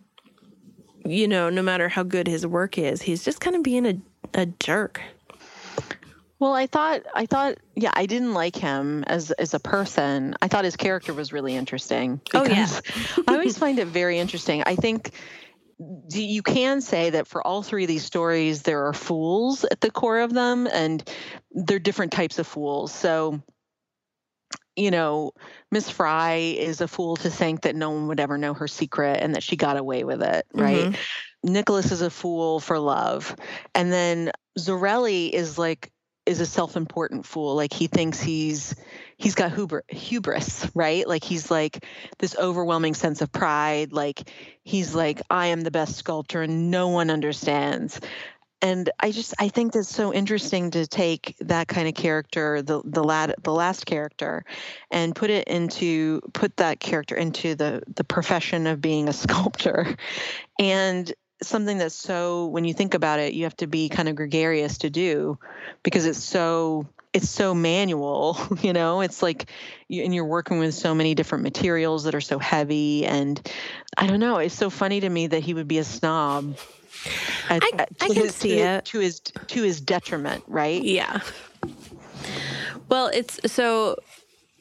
[1.05, 3.97] you know, no matter how good his work is, he's just kind of being a,
[4.33, 5.01] a jerk.
[6.39, 10.35] Well, I thought I thought yeah, I didn't like him as as a person.
[10.41, 12.19] I thought his character was really interesting.
[12.33, 12.67] Oh, yeah.
[13.27, 14.63] I always find it very interesting.
[14.65, 15.11] I think
[16.09, 19.91] you can say that for all three of these stories there are fools at the
[19.91, 21.07] core of them and
[21.51, 22.91] they're different types of fools.
[22.91, 23.41] So
[24.75, 25.31] you know,
[25.71, 29.19] Miss Fry is a fool to think that no one would ever know her secret
[29.21, 30.85] and that she got away with it, right?
[30.85, 31.51] Mm-hmm.
[31.51, 33.35] Nicholas is a fool for love.
[33.75, 35.91] And then Zorelli is like
[36.25, 37.55] is a self-important fool.
[37.55, 38.75] Like he thinks he's
[39.17, 41.07] he's got hubris, hubris, right?
[41.07, 41.85] Like he's like
[42.19, 43.91] this overwhelming sense of pride.
[43.91, 44.29] Like
[44.63, 47.99] he's like I am the best sculptor and no one understands.
[48.61, 52.81] And I just I think that's so interesting to take that kind of character, the
[52.85, 54.45] the lad the last character,
[54.91, 59.95] and put it into put that character into the the profession of being a sculptor.
[60.59, 64.15] And something that's so when you think about it, you have to be kind of
[64.15, 65.39] gregarious to do
[65.83, 69.01] because it's so it's so manual, you know.
[69.01, 69.49] It's like,
[69.89, 73.41] and you're working with so many different materials that are so heavy, and
[73.97, 74.37] I don't know.
[74.37, 76.57] It's so funny to me that he would be a snob.
[77.51, 78.85] At- I- at- I can his- see to, it.
[78.85, 80.81] to his to his detriment, right?
[80.81, 81.19] Yeah.
[82.89, 83.95] Well, it's so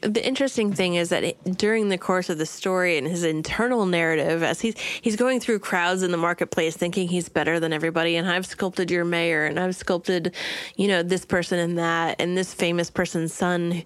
[0.02, 3.84] the interesting thing is that it, during the course of the story and his internal
[3.86, 8.16] narrative, as he's he's going through crowds in the marketplace, thinking he's better than everybody,
[8.16, 10.34] and I've sculpted your mayor, and I've sculpted,
[10.76, 13.82] you know, this person and that, and this famous person's son,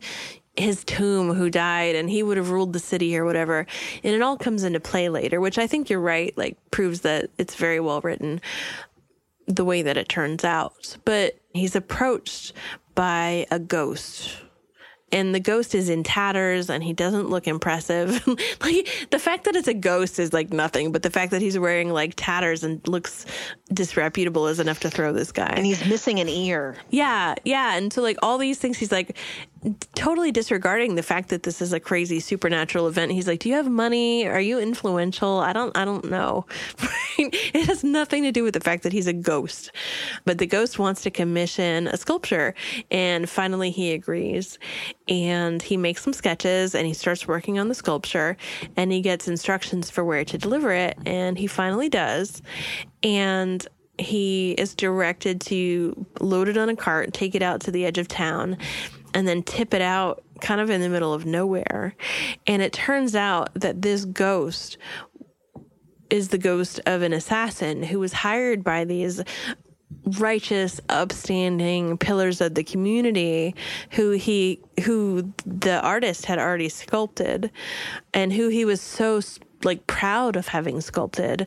[0.56, 3.66] his tomb who died, and he would have ruled the city or whatever,
[4.04, 7.30] and it all comes into play later, which I think you're right, like proves that
[7.38, 8.40] it's very well written
[9.46, 10.96] the way that it turns out.
[11.04, 12.52] But he's approached
[12.94, 14.38] by a ghost.
[15.12, 18.26] And the ghost is in tatters and he doesn't look impressive.
[18.60, 21.56] like the fact that it's a ghost is like nothing, but the fact that he's
[21.56, 23.24] wearing like tatters and looks
[23.72, 25.52] disreputable is enough to throw this guy.
[25.54, 26.76] And he's missing an ear.
[26.90, 27.76] Yeah, yeah.
[27.76, 29.16] And so, like, all these things, he's like
[29.94, 33.12] totally disregarding the fact that this is a crazy supernatural event.
[33.12, 34.26] He's like, Do you have money?
[34.26, 35.38] Are you influential?
[35.38, 36.46] I don't, I don't know.
[37.18, 39.70] it has nothing to do with the fact that he's a ghost.
[40.24, 42.54] but the ghost wants to commission a sculpture.
[42.90, 44.58] And finally, he agrees.
[45.08, 48.36] And he makes some sketches and he starts working on the sculpture
[48.76, 50.98] and he gets instructions for where to deliver it.
[51.06, 52.42] And he finally does.
[53.02, 53.66] And
[53.98, 57.98] he is directed to load it on a cart, take it out to the edge
[57.98, 58.56] of town,
[59.14, 61.94] and then tip it out kind of in the middle of nowhere.
[62.46, 64.76] And it turns out that this ghost
[66.10, 69.22] is the ghost of an assassin who was hired by these
[70.18, 73.54] righteous upstanding pillars of the community
[73.90, 77.50] who he who the artist had already sculpted
[78.12, 79.20] and who he was so
[79.62, 81.46] like proud of having sculpted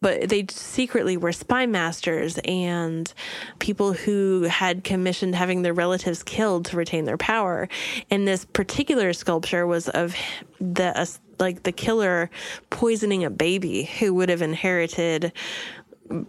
[0.00, 3.12] but they secretly were spy masters and
[3.58, 7.68] people who had commissioned having their relatives killed to retain their power.
[8.10, 10.14] And this particular sculpture was of
[10.60, 11.06] the uh,
[11.38, 12.30] like the killer
[12.68, 15.32] poisoning a baby who would have inherited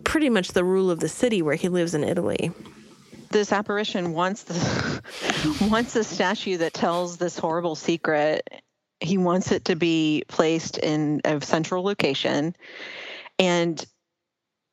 [0.04, 2.52] pretty much the rule of the city where he lives in Italy
[3.32, 5.02] this apparition wants the
[5.70, 8.48] wants a statue that tells this horrible secret.
[9.00, 12.56] He wants it to be placed in a central location.
[13.40, 13.84] And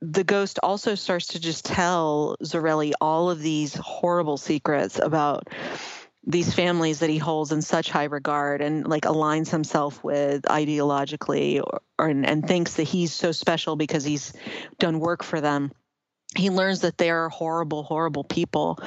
[0.02, 5.48] the ghost also starts to just tell Zarelli all of these horrible secrets about
[6.28, 11.62] these families that he holds in such high regard and like aligns himself with ideologically
[11.62, 14.32] or, or and, and thinks that he's so special because he's
[14.78, 15.70] done work for them
[16.36, 18.78] he learns that they are horrible, horrible people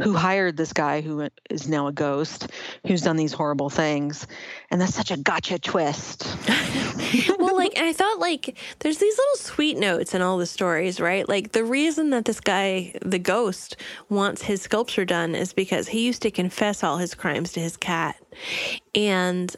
[0.00, 2.48] who hired this guy who is now a ghost,
[2.86, 4.26] who's done these horrible things.
[4.70, 6.26] And that's such a gotcha twist.
[7.38, 11.28] well, like, I thought, like, there's these little sweet notes in all the stories, right?
[11.28, 13.76] Like, the reason that this guy, the ghost,
[14.08, 17.76] wants his sculpture done is because he used to confess all his crimes to his
[17.76, 18.16] cat.
[18.94, 19.54] And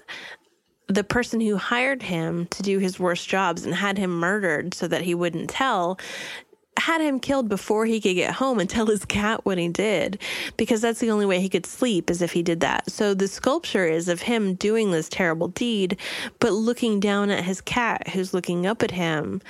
[0.88, 4.86] the person who hired him to do his worst jobs and had him murdered so
[4.86, 5.98] that he wouldn't tell
[6.76, 10.20] had him killed before he could get home and tell his cat what he did
[10.56, 12.90] because that's the only way he could sleep is if he did that.
[12.90, 15.98] So the sculpture is of him doing this terrible deed,
[16.40, 19.40] but looking down at his cat who's looking up at him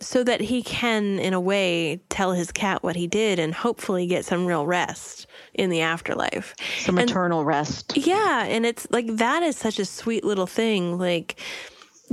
[0.00, 4.06] so that he can, in a way, tell his cat what he did and hopefully
[4.06, 6.54] get some real rest in the afterlife.
[6.78, 7.96] Some and, eternal rest.
[7.96, 8.44] Yeah.
[8.44, 10.98] And it's like that is such a sweet little thing.
[10.98, 11.38] Like,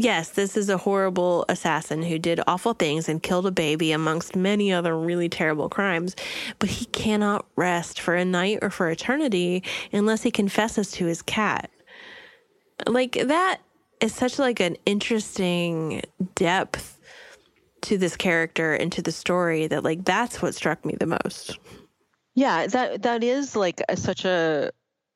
[0.02, 4.34] Yes, this is a horrible assassin who did awful things and killed a baby amongst
[4.34, 6.16] many other really terrible crimes,
[6.58, 11.22] but he cannot rest for a night or for eternity unless he confesses to his
[11.22, 11.70] cat.
[12.88, 13.60] Like that
[14.00, 16.02] is such like an interesting
[16.34, 16.98] depth
[17.82, 21.60] to this character and to the story that like that's what struck me the most.
[22.36, 24.72] Yeah, that that is like a, such a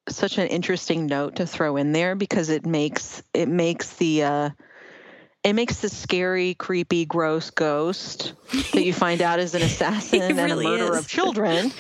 [0.09, 4.49] such an interesting note to throw in there because it makes it makes the uh
[5.43, 8.33] it makes the scary, creepy, gross ghost
[8.73, 10.99] that you find out is an assassin and a murderer is.
[10.99, 11.71] of children.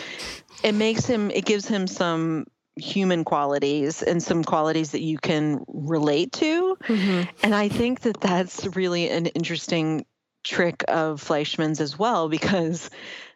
[0.63, 1.31] It makes him.
[1.31, 2.45] It gives him some
[2.75, 6.75] human qualities and some qualities that you can relate to.
[6.83, 7.29] Mm-hmm.
[7.43, 10.05] And I think that that's really an interesting
[10.43, 12.89] trick of Fleischman's as well because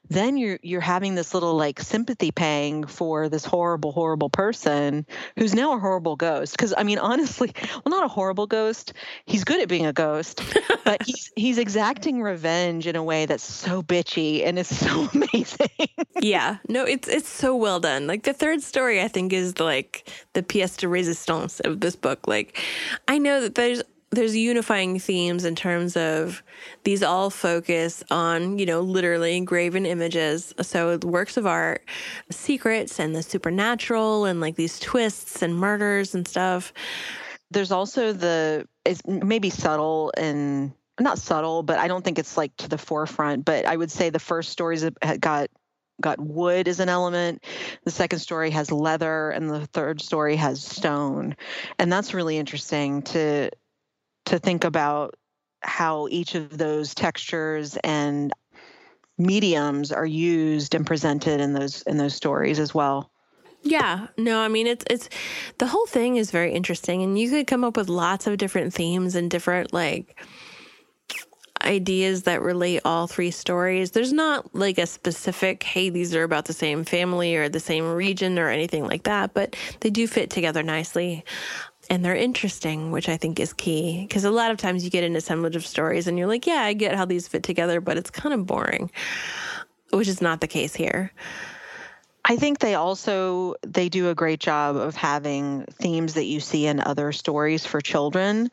[0.10, 5.06] then you're you're having this little like sympathy pang for this horrible horrible person
[5.38, 6.56] who's now a horrible ghost.
[6.56, 8.94] Because i mean honestly well not a horrible ghost.
[9.26, 10.42] He's good at being a ghost
[10.84, 15.88] but he's he's exacting revenge in a way that's so bitchy and it's so amazing.
[16.22, 16.58] Yeah.
[16.68, 18.08] No it's it's so well done.
[18.08, 22.28] Like the third story i think is like the pièce de résistance of this book.
[22.28, 22.58] Like
[23.08, 26.42] i know that there's there's unifying themes in terms of
[26.84, 30.54] these all focus on, you know, literally engraven images.
[30.62, 31.84] So works of art,
[32.32, 36.72] secrets and the supernatural and like these twists and murders and stuff.
[37.52, 42.56] There's also the it's maybe subtle and not subtle, but I don't think it's like
[42.58, 43.44] to the forefront.
[43.44, 44.86] But I would say the first stories
[45.20, 45.50] got
[46.00, 47.44] got wood as an element.
[47.84, 51.36] The second story has leather, and the third story has stone,
[51.78, 53.50] and that's really interesting to
[54.28, 55.16] to think about
[55.62, 58.32] how each of those textures and
[59.18, 63.10] mediums are used and presented in those in those stories as well.
[63.64, 65.10] Yeah, no, I mean it's it's
[65.58, 68.74] the whole thing is very interesting and you could come up with lots of different
[68.74, 70.20] themes and different like
[71.64, 73.92] ideas that relate all three stories.
[73.92, 77.92] There's not like a specific hey these are about the same family or the same
[77.92, 81.26] region or anything like that, but they do fit together nicely
[81.90, 84.02] and they're interesting, which I think is key.
[84.02, 86.62] Because a lot of times you get an assemblage of stories and you're like, yeah,
[86.62, 88.92] I get how these fit together, but it's kind of boring,
[89.92, 91.12] which is not the case here.
[92.26, 96.66] I think they also they do a great job of having themes that you see
[96.68, 98.52] in other stories for children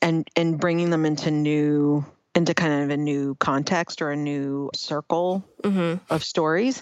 [0.00, 2.06] and and bringing them into new
[2.38, 5.98] into kind of a new context or a new circle Mm-hmm.
[6.14, 6.80] of stories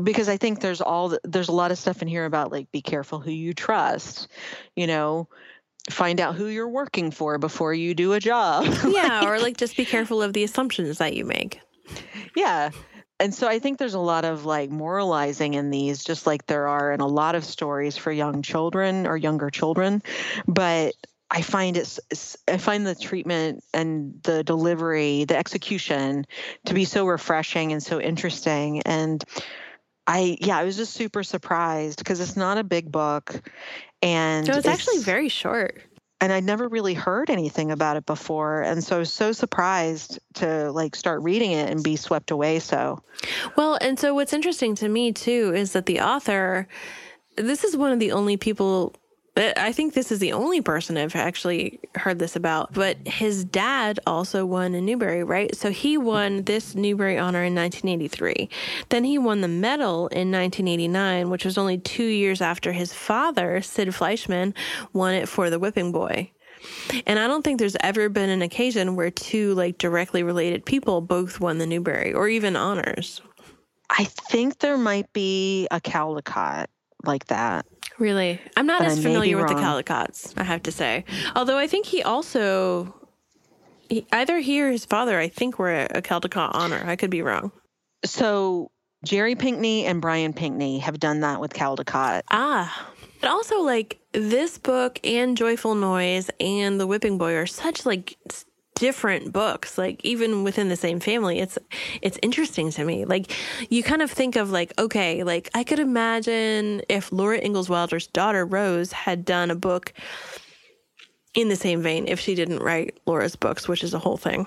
[0.00, 2.70] because i think there's all the, there's a lot of stuff in here about like
[2.70, 4.28] be careful who you trust
[4.76, 5.26] you know
[5.90, 9.76] find out who you're working for before you do a job Yeah, or like just
[9.76, 11.60] be careful of the assumptions that you make.
[12.36, 12.70] yeah
[13.18, 16.68] and so i think there's a lot of like moralizing in these just like there
[16.68, 20.00] are in a lot of stories for young children or younger children
[20.46, 20.94] but
[21.34, 21.98] I find it,
[22.46, 26.26] I find the treatment and the delivery, the execution
[26.66, 28.82] to be so refreshing and so interesting.
[28.82, 29.24] And
[30.06, 33.40] I, yeah, I was just super surprised because it's not a big book.
[34.02, 35.80] And So it's actually very short.
[36.20, 38.60] and I'd never really heard anything about it before.
[38.60, 42.58] And so I was so surprised to like start reading it and be swept away.
[42.58, 43.02] So,
[43.56, 46.68] Well, and so what's interesting to me too is that the author,
[47.38, 48.94] this is one of the only people.
[49.34, 53.98] I think this is the only person I've actually heard this about, but his dad
[54.06, 55.54] also won a Newbery, right?
[55.56, 58.50] So he won this Newbery honor in 1983.
[58.90, 63.62] Then he won the medal in 1989, which was only two years after his father,
[63.62, 64.52] Sid Fleischman,
[64.92, 66.30] won it for The Whipping Boy.
[67.06, 71.00] And I don't think there's ever been an occasion where two like directly related people
[71.00, 73.22] both won the Newbery or even honors.
[73.88, 76.66] I think there might be a Caldecott
[77.04, 77.66] like that.
[77.98, 78.40] Really?
[78.56, 79.82] I'm not But as familiar with the wrong.
[79.82, 81.04] Caldecotts, I have to say.
[81.36, 82.94] Although I think he also,
[83.88, 86.82] he, either he or his father, I think, were a, a Caldecott honor.
[86.84, 87.52] I could be wrong.
[88.04, 88.70] So
[89.04, 92.22] Jerry Pinkney and Brian Pinkney have done that with Caldecott.
[92.30, 92.90] Ah.
[93.20, 98.16] But also, like, this book and Joyful Noise and The Whipping Boy are such, like,
[98.74, 101.58] different books like even within the same family it's
[102.00, 103.30] it's interesting to me like
[103.70, 108.06] you kind of think of like okay like i could imagine if laura ingalls wilder's
[108.08, 109.92] daughter rose had done a book
[111.34, 114.46] in the same vein if she didn't write laura's books which is a whole thing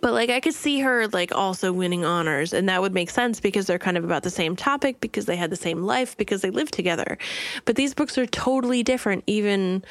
[0.00, 3.40] but like I could see her like also winning honors and that would make sense
[3.40, 6.40] because they're kind of about the same topic because they had the same life because
[6.40, 7.18] they lived together.
[7.64, 9.84] But these books are totally different even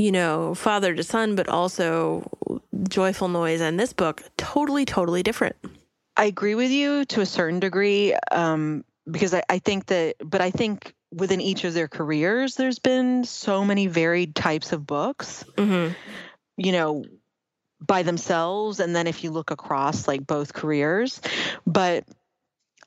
[0.00, 2.30] you know, father to son but also
[2.88, 5.56] joyful noise and this book totally totally different.
[6.16, 10.40] I agree with you to a certain degree um, because I, I think that, but
[10.40, 15.44] I think within each of their careers, there's been so many varied types of books,
[15.56, 15.94] Mhm.
[16.56, 17.04] you know,
[17.80, 18.80] by themselves.
[18.80, 21.20] And then if you look across like both careers,
[21.66, 22.04] but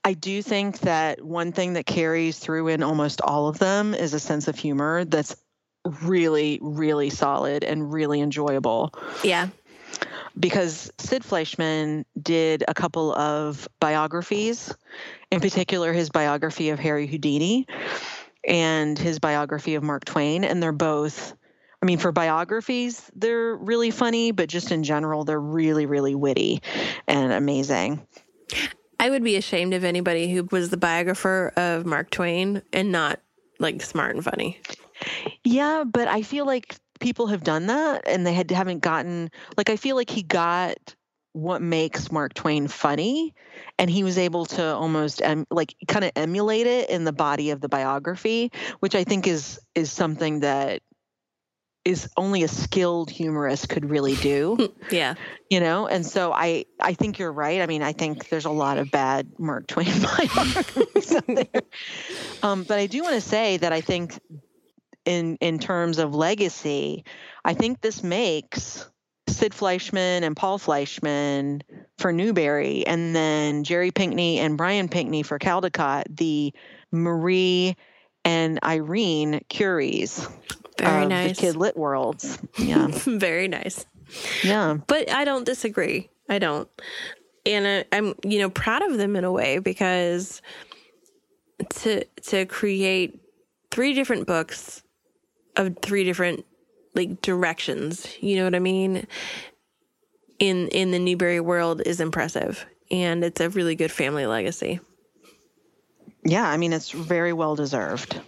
[0.03, 4.13] I do think that one thing that carries through in almost all of them is
[4.13, 5.35] a sense of humor that's
[6.01, 9.49] really, really solid and really enjoyable Yeah.
[10.39, 14.73] because Sid Fleischman did a couple of biographies,
[15.31, 17.67] in particular his biography of Harry Houdini
[18.47, 20.43] and his biography of Mark Twain.
[20.43, 21.33] And they're both,
[21.81, 26.61] I mean, for biographies, they're really funny, but just in general, they're really, really witty
[27.07, 28.05] and amazing.
[28.99, 33.19] I would be ashamed of anybody who was the biographer of Mark Twain and not
[33.59, 34.59] like smart and funny.
[35.43, 39.69] Yeah, but I feel like people have done that and they had haven't gotten like
[39.69, 40.95] I feel like he got
[41.33, 43.33] what makes Mark Twain funny
[43.79, 47.49] and he was able to almost em, like kind of emulate it in the body
[47.49, 50.81] of the biography, which I think is is something that
[51.85, 55.15] is only a skilled humorist could really do, Yeah.
[55.49, 55.85] you know?
[55.87, 57.61] And so I I think you're right.
[57.61, 61.47] I mean, I think there's a lot of bad Mark Twain biographies out there.
[62.41, 64.19] Um, but I do want to say that I think
[65.05, 67.03] in in terms of legacy,
[67.45, 68.87] I think this makes
[69.27, 71.61] Sid Fleischman and Paul Fleischman
[71.97, 76.53] for Newbery, and then Jerry Pinkney and Brian Pinkney for Caldecott, the
[76.91, 77.75] Marie
[78.25, 80.29] and Irene Curies
[80.79, 81.35] Very nice.
[81.35, 82.37] the Kid Lit worlds.
[82.57, 83.85] Yeah, Very nice.
[84.43, 86.09] yeah, But I don't disagree.
[86.29, 86.69] I don't.
[87.45, 90.41] And I, I'm, you know, proud of them in a way because
[91.69, 93.19] to to create
[93.71, 94.82] three different books
[95.55, 96.45] of three different
[96.95, 99.07] like directions, you know what I mean?
[100.39, 104.79] In in the Newbery world is impressive and it's a really good family legacy.
[106.23, 106.47] yeah.
[106.47, 108.19] I mean, it's very well deserved.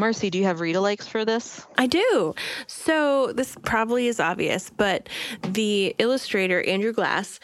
[0.00, 1.66] Marcy, do you have read alikes for this?
[1.76, 2.34] I do.
[2.66, 5.10] So this probably is obvious, but
[5.42, 7.38] the illustrator Andrew Glass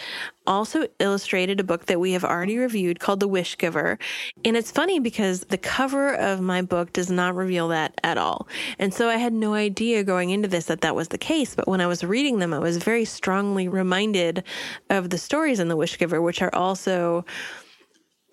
[0.47, 3.99] also illustrated a book that we have already reviewed called The Wish Giver.
[4.43, 8.49] And it's funny because the cover of my book does not reveal that at all.
[8.79, 11.55] And so I had no idea going into this that that was the case.
[11.55, 14.45] But when I was reading them, I was very strongly reminded
[14.89, 17.27] of the stories in The Wish Giver, which are also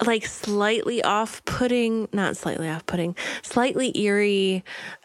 [0.05, 4.63] like slightly off putting, not slightly off putting, slightly eerie,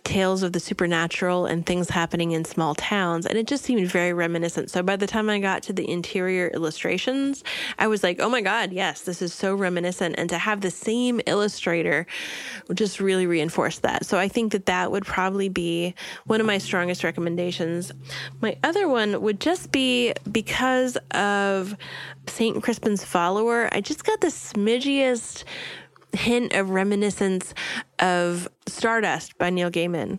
[0.09, 3.27] tales of the supernatural and things happening in small towns.
[3.27, 4.71] And it just seemed very reminiscent.
[4.71, 7.45] So by the time I got to the interior illustrations,
[7.79, 10.15] I was like, oh my God, yes, this is so reminiscent.
[10.17, 12.07] And to have the same illustrator
[12.73, 14.07] just really reinforced that.
[14.07, 15.95] So I think that that would probably be
[16.25, 17.93] one of my strongest recommendations.
[18.41, 21.77] My other one would just be because of
[22.27, 22.63] St.
[22.63, 25.45] Crispin's follower, I just got the smidgiest
[26.13, 27.55] hint of reminiscence
[27.99, 30.19] of Stardust by Neil Gaiman.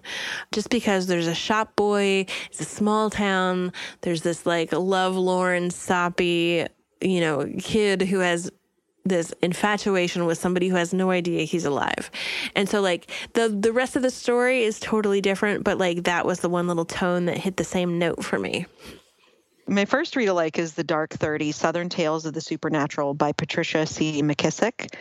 [0.52, 6.66] Just because there's a shop boy, it's a small town, there's this like lovelorn, soppy,
[7.02, 8.52] you know, kid who has
[9.06, 12.12] this infatuation with somebody who has no idea he's alive.
[12.56, 16.26] And so like the the rest of the story is totally different, but like that
[16.26, 18.66] was the one little tone that hit the same note for me.
[19.70, 23.86] My first read alike is The Dark 30 Southern Tales of the Supernatural by Patricia
[23.86, 24.24] C.
[24.24, 24.96] McKissack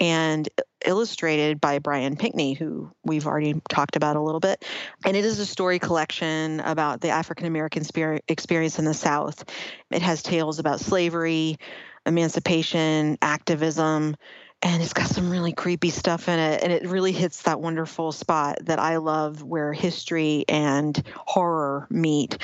[0.00, 0.48] and
[0.84, 4.64] illustrated by Brian Pinkney, who we've already talked about a little bit.
[5.04, 7.84] And it is a story collection about the African American
[8.26, 9.44] experience in the South.
[9.92, 11.58] It has tales about slavery,
[12.04, 14.16] emancipation, activism,
[14.62, 18.12] and it's got some really creepy stuff in it and it really hits that wonderful
[18.12, 22.38] spot that i love where history and horror meet.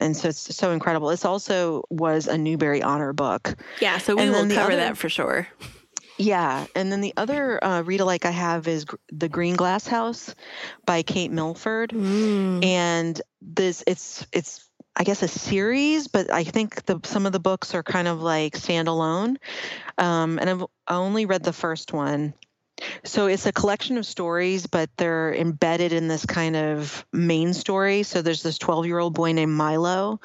[0.00, 1.08] And so it's so incredible.
[1.08, 3.54] This also was a newbery honor book.
[3.80, 5.48] Yeah so we and will cover other, that for sure.
[6.18, 10.34] Yeah and then the other uh, read alike i have is the green glass house
[10.86, 11.90] by kate milford.
[11.90, 12.64] Mm.
[12.64, 17.40] and this it's it's I guess a series, but I think the some of the
[17.40, 19.36] books are kind of like standalone.
[19.96, 22.34] Um, and I've only read the first one.
[23.04, 28.02] So it's a collection of stories, but they're embedded in this kind of main story.
[28.02, 30.20] So there's this 12 year old boy named Milo,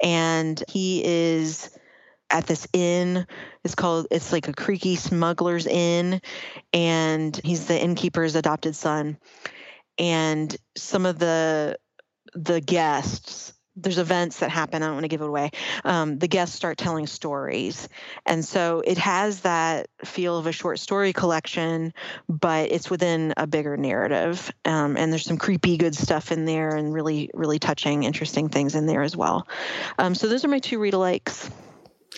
[0.00, 1.70] and he is
[2.30, 3.26] at this inn.
[3.64, 6.20] It's called, it's like a creaky smuggler's inn,
[6.72, 9.18] and he's the innkeeper's adopted son.
[9.98, 11.78] And some of the
[12.34, 14.82] the guests there's events that happen.
[14.82, 15.50] I don't want to give it away.
[15.84, 17.88] Um, the guests start telling stories,
[18.24, 21.92] and so it has that feel of a short story collection,
[22.28, 24.50] but it's within a bigger narrative.
[24.64, 28.74] Um, and there's some creepy good stuff in there, and really, really touching, interesting things
[28.74, 29.46] in there as well.
[29.98, 31.50] Um, so those are my two read alikes.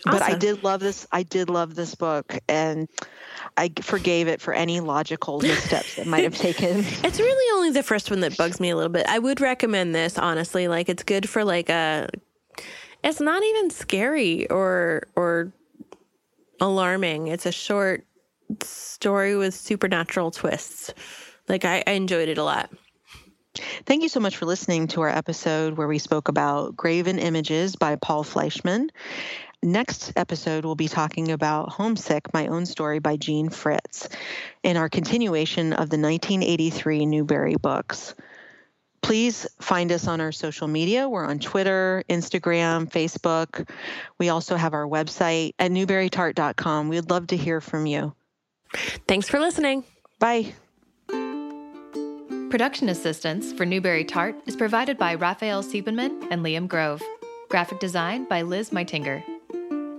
[0.07, 0.19] Awesome.
[0.19, 1.07] But I did love this.
[1.13, 2.89] I did love this book, and
[3.57, 6.79] I forgave it for any logical missteps it might have taken.
[7.05, 9.07] it's really only the first one that bugs me a little bit.
[9.09, 10.69] I would recommend this honestly.
[10.69, 12.09] Like it's good for like a.
[13.05, 15.53] It's not even scary or or
[16.61, 17.29] alarming.
[17.29, 18.05] It's a short
[18.63, 20.93] story with supernatural twists.
[21.49, 22.71] Like I, I enjoyed it a lot.
[23.87, 27.75] Thank you so much for listening to our episode where we spoke about Graven Images
[27.77, 28.89] by Paul Fleischman.
[29.63, 34.09] Next episode, we'll be talking about Homesick, My Own Story by Jean Fritz,
[34.63, 38.15] in our continuation of the 1983 Newbery books.
[39.03, 41.09] Please find us on our social media.
[41.09, 43.69] We're on Twitter, Instagram, Facebook.
[44.19, 46.89] We also have our website at newberytart.com.
[46.89, 48.15] We'd love to hear from you.
[49.09, 49.83] Thanks for listening.
[50.21, 50.53] Bye.
[52.51, 57.03] Production assistance for Newbery Tart is provided by Raphael Siebenman and Liam Grove.
[57.49, 59.38] Graphic design by Liz Meitinger.